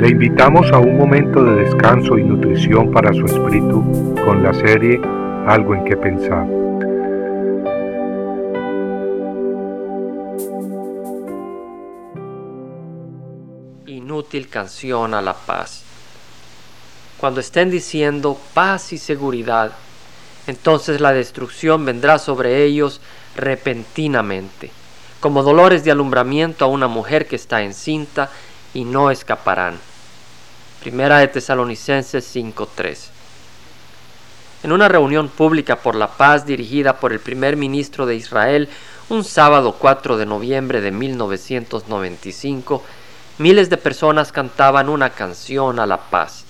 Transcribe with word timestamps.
Le 0.00 0.08
invitamos 0.08 0.72
a 0.72 0.78
un 0.78 0.96
momento 0.96 1.44
de 1.44 1.64
descanso 1.64 2.16
y 2.16 2.24
nutrición 2.24 2.90
para 2.90 3.12
su 3.12 3.26
espíritu 3.26 4.14
con 4.24 4.42
la 4.42 4.54
serie 4.54 4.98
Algo 5.46 5.74
en 5.74 5.84
que 5.84 5.94
pensar. 5.94 6.46
Inútil 13.84 14.48
canción 14.48 15.12
a 15.12 15.20
la 15.20 15.34
paz. 15.34 15.82
Cuando 17.18 17.40
estén 17.40 17.70
diciendo 17.70 18.38
paz 18.54 18.94
y 18.94 18.98
seguridad, 18.98 19.72
entonces 20.46 21.02
la 21.02 21.12
destrucción 21.12 21.84
vendrá 21.84 22.18
sobre 22.18 22.64
ellos 22.64 23.02
repentinamente, 23.36 24.70
como 25.20 25.42
dolores 25.42 25.84
de 25.84 25.90
alumbramiento 25.90 26.64
a 26.64 26.68
una 26.68 26.88
mujer 26.88 27.26
que 27.26 27.36
está 27.36 27.60
encinta 27.60 28.30
y 28.72 28.86
no 28.86 29.10
escaparán. 29.10 29.90
Primera 30.80 31.18
de 31.18 31.28
Tesalonicenses 31.28 32.24
5:3. 32.24 33.10
En 34.62 34.72
una 34.72 34.88
reunión 34.88 35.28
pública 35.28 35.76
por 35.76 35.94
la 35.94 36.08
paz 36.08 36.46
dirigida 36.46 36.96
por 36.96 37.12
el 37.12 37.20
primer 37.20 37.58
ministro 37.58 38.06
de 38.06 38.14
Israel 38.14 38.66
un 39.10 39.22
sábado 39.22 39.76
4 39.78 40.16
de 40.16 40.24
noviembre 40.24 40.80
de 40.80 40.90
1995, 40.90 42.82
miles 43.36 43.68
de 43.68 43.76
personas 43.76 44.32
cantaban 44.32 44.88
una 44.88 45.10
canción 45.10 45.78
a 45.80 45.86
la 45.86 45.98
paz. 45.98 46.44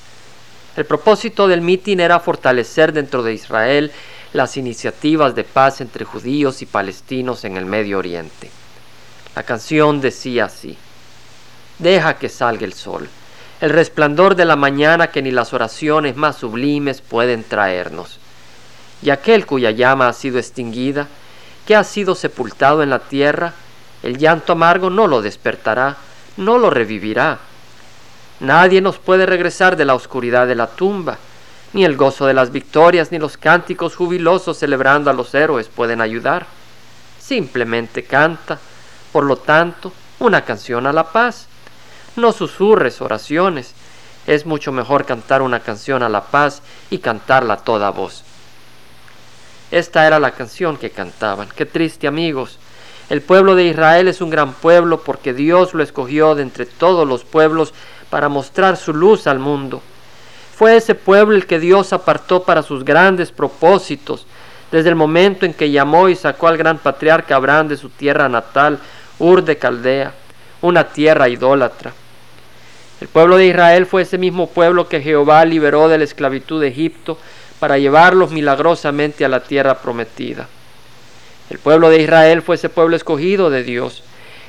El 0.77 0.85
propósito 0.85 1.49
del 1.49 1.61
mitin 1.61 1.99
era 1.99 2.21
fortalecer 2.21 2.93
dentro 2.93 3.25
de 3.25 3.35
Israel 3.35 3.91
las 4.33 4.57
iniciativas 4.57 5.35
de 5.35 5.43
paz 5.43 5.81
entre 5.81 6.05
judíos 6.05 6.63
y 6.63 6.67
palestinos 6.67 7.45
en 7.45 7.57
el 7.57 7.67
Medio 7.67 7.99
Oriente. 7.99 8.49
La 9.35 9.43
canción 9.43 10.01
decía 10.01 10.45
así, 10.45 10.79
Deja 11.81 12.17
que 12.17 12.29
salga 12.29 12.65
el 12.65 12.75
sol, 12.75 13.09
el 13.61 13.71
resplandor 13.71 14.37
de 14.37 14.47
la 14.47 14.57
mañana 14.57 15.09
que 15.09 15.23
ni 15.23 15.31
las 15.31 15.53
oraciones 15.53 16.17
más 16.17 16.37
sublimes 16.37 17.03
pueden 17.03 17.45
traernos. 17.45 18.19
Y 19.03 19.11
aquel 19.11 19.47
cuya 19.47 19.71
llama 19.71 20.09
ha 20.09 20.13
sido 20.13 20.39
extinguida, 20.39 21.09
que 21.67 21.77
ha 21.77 21.85
sido 21.85 22.15
sepultado 22.15 22.83
en 22.83 22.91
la 22.91 23.01
tierra, 23.01 23.53
el 24.03 24.17
llanto 24.17 24.53
amargo 24.53 24.89
no 24.89 25.07
lo 25.07 25.21
despertará, 25.21 25.97
no 26.37 26.59
lo 26.59 26.71
revivirá. 26.71 27.39
Nadie 28.41 28.81
nos 28.81 28.99
puede 28.99 29.27
regresar 29.27 29.77
de 29.77 29.85
la 29.85 29.95
oscuridad 29.95 30.47
de 30.47 30.55
la 30.55 30.67
tumba, 30.67 31.19
ni 31.75 31.85
el 31.85 31.97
gozo 31.97 32.27
de 32.27 32.35
las 32.35 32.51
victorias, 32.51 33.13
ni 33.13 33.19
los 33.19 33.37
cánticos 33.37 33.95
jubilosos 33.95 34.59
celebrando 34.59 35.11
a 35.11 35.15
los 35.15 35.35
héroes 35.35 35.69
pueden 35.69 36.01
ayudar. 36.01 36.47
Simplemente 37.21 38.05
canta, 38.05 38.59
por 39.13 39.25
lo 39.25 39.37
tanto, 39.37 39.93
una 40.19 40.45
canción 40.45 40.87
a 40.87 40.93
la 40.93 41.13
paz. 41.13 41.47
No 42.17 42.33
susurres 42.33 43.01
oraciones. 43.01 43.75
Es 44.27 44.47
mucho 44.47 44.73
mejor 44.73 45.07
cantar 45.07 45.43
una 45.43 45.61
canción 45.61 46.03
a 46.03 46.09
la 46.09 46.23
paz 46.23 46.63
y 46.91 46.99
cantarla 46.99 47.55
a 47.55 47.65
toda 47.65 47.91
voz. 47.91 48.25
Esta 49.71 50.07
era 50.07 50.19
la 50.19 50.33
canción 50.33 50.77
que 50.77 50.91
cantaban. 50.91 51.49
Qué 51.55 51.67
triste 51.67 52.07
amigos. 52.07 52.59
El 53.09 53.23
pueblo 53.23 53.55
de 53.55 53.65
Israel 53.65 54.09
es 54.09 54.21
un 54.21 54.31
gran 54.31 54.53
pueblo 54.53 55.03
porque 55.03 55.33
Dios 55.33 55.75
lo 55.75 55.83
escogió 55.83 56.35
de 56.35 56.43
entre 56.43 56.67
todos 56.67 57.07
los 57.07 57.25
pueblos 57.25 57.73
para 58.09 58.29
mostrar 58.29 58.77
su 58.77 58.93
luz 58.93 59.27
al 59.27 59.39
mundo. 59.39 59.81
Fue 60.57 60.77
ese 60.77 60.95
pueblo 60.95 61.35
el 61.37 61.47
que 61.47 61.59
Dios 61.59 61.93
apartó 61.93 62.43
para 62.43 62.63
sus 62.63 62.85
grandes 62.85 63.33
propósitos, 63.33 64.27
desde 64.71 64.91
el 64.91 64.95
momento 64.95 65.47
en 65.47 65.55
que 65.55 65.71
llamó 65.71 66.09
y 66.09 66.17
sacó 66.17 66.49
al 66.49 66.57
gran 66.57 66.79
patriarca 66.79 67.37
Abraham 67.37 67.69
de 67.69 67.77
su 67.77 67.89
tierra 67.89 68.29
natal, 68.29 68.79
Ur 69.19 69.43
de 69.43 69.57
Caldea, 69.57 70.15
una 70.63 70.89
tierra 70.89 71.29
idólatra. 71.29 71.93
El 73.01 73.09
pueblo 73.09 73.37
de 73.39 73.47
Israel 73.47 73.87
fue 73.87 74.03
ese 74.03 74.19
mismo 74.19 74.49
pueblo 74.49 74.89
que 74.89 75.01
Jehová 75.01 75.45
liberó 75.45 75.89
de 75.89 75.99
la 75.99 76.05
esclavitud 76.05 76.61
de 76.61 76.69
Egipto 76.69 77.19
para 77.59 77.79
llevarlos 77.79 78.31
milagrosamente 78.31 79.25
a 79.25 79.29
la 79.29 79.43
tierra 79.43 79.79
prometida. 79.79 80.49
El 81.49 81.59
pueblo 81.59 81.89
de 81.91 82.03
Israel 82.03 82.43
fue 82.43 82.57
ese 82.57 82.69
pueblo 82.69 82.97
escogido 82.97 83.51
de 83.51 83.63
Dios, 83.63 84.03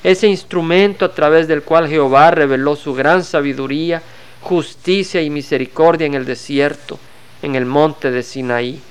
ese 0.04 0.28
instrumento 0.28 1.06
a 1.06 1.14
través 1.14 1.48
del 1.48 1.64
cual 1.64 1.88
Jehová 1.88 2.32
reveló 2.32 2.76
su 2.76 2.94
gran 2.94 3.24
sabiduría, 3.24 4.02
justicia 4.42 5.22
y 5.22 5.30
misericordia 5.30 6.08
en 6.08 6.14
el 6.14 6.26
desierto, 6.26 7.00
en 7.42 7.56
el 7.56 7.66
monte 7.66 8.12
de 8.12 8.24
Sinaí. 8.24 8.82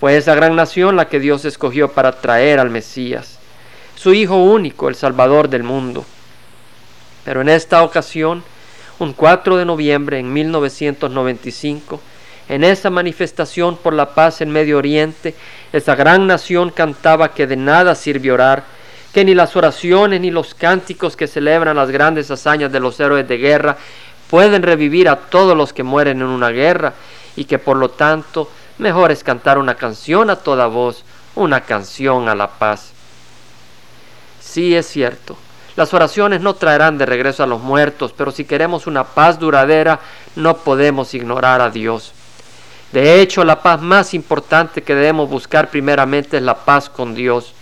Fue 0.00 0.16
esa 0.16 0.34
gran 0.34 0.56
nación 0.56 0.96
la 0.96 1.08
que 1.08 1.20
Dios 1.20 1.44
escogió 1.44 1.92
para 1.92 2.12
traer 2.12 2.60
al 2.60 2.70
Mesías, 2.70 3.38
su 3.94 4.12
Hijo 4.12 4.36
único, 4.36 4.88
el 4.88 4.94
Salvador 4.94 5.48
del 5.48 5.62
mundo. 5.62 6.04
Pero 7.24 7.40
en 7.40 7.48
esta 7.48 7.82
ocasión, 7.82 8.42
un 8.98 9.12
4 9.12 9.56
de 9.56 9.64
noviembre 9.64 10.18
en 10.18 10.32
1995, 10.32 12.00
en 12.48 12.64
esa 12.64 12.90
manifestación 12.90 13.76
por 13.76 13.94
la 13.94 14.14
paz 14.14 14.40
en 14.40 14.50
Medio 14.50 14.78
Oriente, 14.78 15.34
esa 15.72 15.94
gran 15.94 16.26
nación 16.26 16.70
cantaba 16.70 17.32
que 17.32 17.46
de 17.46 17.56
nada 17.56 17.94
sirve 17.94 18.32
orar, 18.32 18.64
que 19.12 19.24
ni 19.24 19.34
las 19.34 19.56
oraciones 19.56 20.20
ni 20.20 20.30
los 20.30 20.54
cánticos 20.54 21.16
que 21.16 21.28
celebran 21.28 21.76
las 21.76 21.90
grandes 21.90 22.30
hazañas 22.30 22.72
de 22.72 22.80
los 22.80 22.98
héroes 22.98 23.28
de 23.28 23.38
guerra 23.38 23.76
pueden 24.28 24.62
revivir 24.62 25.08
a 25.08 25.16
todos 25.16 25.56
los 25.56 25.72
que 25.72 25.82
mueren 25.82 26.22
en 26.22 26.28
una 26.28 26.50
guerra, 26.50 26.94
y 27.36 27.44
que 27.44 27.58
por 27.58 27.76
lo 27.76 27.90
tanto 27.90 28.50
mejor 28.78 29.10
es 29.12 29.22
cantar 29.22 29.58
una 29.58 29.74
canción 29.74 30.30
a 30.30 30.36
toda 30.36 30.66
voz, 30.66 31.04
una 31.34 31.62
canción 31.62 32.28
a 32.28 32.34
la 32.34 32.48
paz. 32.48 32.92
Sí 34.40 34.74
es 34.74 34.86
cierto, 34.86 35.36
las 35.76 35.94
oraciones 35.94 36.40
no 36.40 36.54
traerán 36.54 36.98
de 36.98 37.06
regreso 37.06 37.42
a 37.42 37.46
los 37.46 37.60
muertos, 37.60 38.12
pero 38.16 38.30
si 38.30 38.44
queremos 38.44 38.86
una 38.86 39.04
paz 39.04 39.38
duradera, 39.38 40.00
no 40.36 40.58
podemos 40.58 41.14
ignorar 41.14 41.60
a 41.60 41.70
Dios. 41.70 42.12
De 42.92 43.22
hecho, 43.22 43.42
la 43.42 43.62
paz 43.62 43.80
más 43.80 44.12
importante 44.12 44.82
que 44.82 44.94
debemos 44.94 45.30
buscar 45.30 45.70
primeramente 45.70 46.36
es 46.36 46.42
la 46.42 46.56
paz 46.56 46.90
con 46.90 47.14
Dios. 47.14 47.54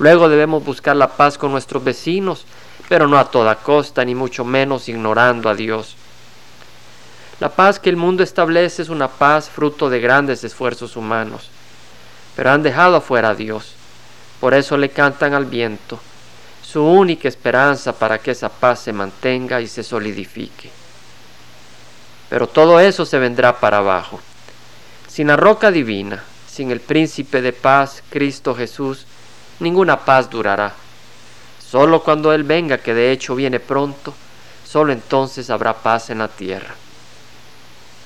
Luego 0.00 0.28
debemos 0.28 0.64
buscar 0.64 0.96
la 0.96 1.08
paz 1.08 1.38
con 1.38 1.52
nuestros 1.52 1.84
vecinos, 1.84 2.44
pero 2.88 3.06
no 3.06 3.18
a 3.18 3.30
toda 3.30 3.54
costa, 3.54 4.04
ni 4.04 4.16
mucho 4.16 4.44
menos 4.44 4.88
ignorando 4.88 5.48
a 5.48 5.54
Dios. 5.54 5.94
La 7.38 7.50
paz 7.50 7.78
que 7.78 7.88
el 7.88 7.96
mundo 7.96 8.24
establece 8.24 8.82
es 8.82 8.88
una 8.88 9.06
paz 9.06 9.48
fruto 9.48 9.88
de 9.90 10.00
grandes 10.00 10.42
esfuerzos 10.42 10.96
humanos, 10.96 11.50
pero 12.34 12.50
han 12.50 12.64
dejado 12.64 12.96
afuera 12.96 13.30
a 13.30 13.34
Dios. 13.36 13.74
Por 14.40 14.54
eso 14.54 14.76
le 14.76 14.88
cantan 14.88 15.34
al 15.34 15.44
viento, 15.46 16.00
su 16.70 16.84
única 16.84 17.28
esperanza 17.28 17.94
para 17.94 18.18
que 18.18 18.32
esa 18.32 18.50
paz 18.50 18.80
se 18.80 18.92
mantenga 18.92 19.58
y 19.62 19.66
se 19.66 19.82
solidifique. 19.82 20.68
Pero 22.28 22.46
todo 22.46 22.78
eso 22.78 23.06
se 23.06 23.18
vendrá 23.18 23.58
para 23.58 23.78
abajo. 23.78 24.20
Sin 25.08 25.28
la 25.28 25.36
roca 25.36 25.70
divina, 25.70 26.22
sin 26.46 26.70
el 26.70 26.80
príncipe 26.80 27.40
de 27.40 27.54
paz, 27.54 28.02
Cristo 28.10 28.54
Jesús, 28.54 29.06
ninguna 29.60 30.04
paz 30.04 30.28
durará. 30.28 30.74
Solo 31.58 32.02
cuando 32.02 32.34
Él 32.34 32.44
venga, 32.44 32.76
que 32.76 32.92
de 32.92 33.12
hecho 33.12 33.34
viene 33.34 33.60
pronto, 33.60 34.12
solo 34.66 34.92
entonces 34.92 35.48
habrá 35.48 35.72
paz 35.72 36.10
en 36.10 36.18
la 36.18 36.28
tierra. 36.28 36.74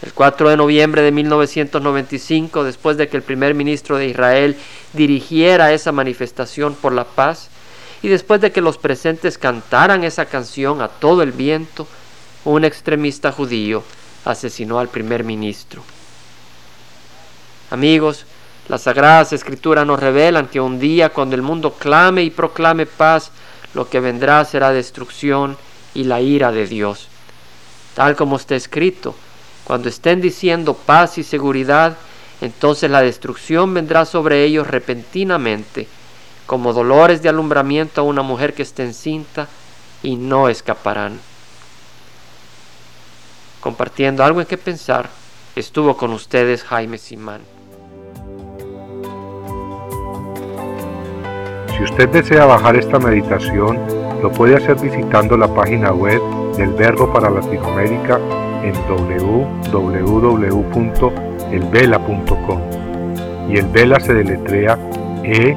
El 0.02 0.12
4 0.12 0.50
de 0.50 0.56
noviembre 0.56 1.02
de 1.02 1.10
1995, 1.10 2.62
después 2.62 2.96
de 2.96 3.08
que 3.08 3.16
el 3.16 3.24
primer 3.24 3.54
ministro 3.54 3.98
de 3.98 4.06
Israel 4.06 4.56
dirigiera 4.92 5.72
esa 5.72 5.90
manifestación 5.90 6.76
por 6.76 6.92
la 6.92 7.04
paz, 7.04 7.48
y 8.02 8.08
después 8.08 8.40
de 8.40 8.50
que 8.50 8.60
los 8.60 8.78
presentes 8.78 9.38
cantaran 9.38 10.02
esa 10.02 10.26
canción 10.26 10.82
a 10.82 10.88
todo 10.88 11.22
el 11.22 11.32
viento, 11.32 11.86
un 12.44 12.64
extremista 12.64 13.30
judío 13.30 13.84
asesinó 14.24 14.80
al 14.80 14.88
primer 14.88 15.22
ministro. 15.22 15.82
Amigos, 17.70 18.26
las 18.68 18.82
sagradas 18.82 19.32
escrituras 19.32 19.86
nos 19.86 20.00
revelan 20.00 20.48
que 20.48 20.60
un 20.60 20.80
día 20.80 21.10
cuando 21.10 21.36
el 21.36 21.42
mundo 21.42 21.74
clame 21.74 22.22
y 22.22 22.30
proclame 22.30 22.86
paz, 22.86 23.30
lo 23.74 23.88
que 23.88 24.00
vendrá 24.00 24.44
será 24.44 24.72
destrucción 24.72 25.56
y 25.94 26.04
la 26.04 26.20
ira 26.20 26.50
de 26.52 26.66
Dios. 26.66 27.08
Tal 27.94 28.16
como 28.16 28.36
está 28.36 28.56
escrito, 28.56 29.14
cuando 29.64 29.88
estén 29.88 30.20
diciendo 30.20 30.74
paz 30.74 31.18
y 31.18 31.22
seguridad, 31.22 31.96
entonces 32.40 32.90
la 32.90 33.00
destrucción 33.00 33.72
vendrá 33.72 34.04
sobre 34.04 34.44
ellos 34.44 34.66
repentinamente 34.66 35.86
como 36.52 36.74
dolores 36.74 37.22
de 37.22 37.30
alumbramiento 37.30 38.02
a 38.02 38.04
una 38.04 38.20
mujer 38.20 38.52
que 38.52 38.60
esté 38.60 38.82
encinta 38.82 39.48
y 40.02 40.16
no 40.16 40.50
escaparán. 40.50 41.18
Compartiendo 43.62 44.22
algo 44.22 44.42
en 44.42 44.46
que 44.46 44.58
pensar, 44.58 45.08
estuvo 45.56 45.96
con 45.96 46.12
ustedes 46.12 46.62
Jaime 46.62 46.98
Simán. 46.98 47.40
Si 51.74 51.82
usted 51.84 52.10
desea 52.10 52.44
bajar 52.44 52.76
esta 52.76 52.98
meditación, 52.98 53.80
lo 54.20 54.30
puede 54.30 54.56
hacer 54.56 54.74
visitando 54.74 55.38
la 55.38 55.48
página 55.54 55.90
web 55.92 56.20
del 56.58 56.74
Verbo 56.74 57.10
para 57.14 57.30
Latinoamérica 57.30 58.20
en 58.62 58.74
www.elvela.com. 58.86 60.10
Y 63.48 63.56
el 63.56 63.64
Vela 63.68 63.98
se 64.00 64.12
deletrea 64.12 64.78
E 65.24 65.56